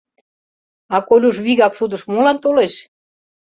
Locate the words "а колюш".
0.95-1.37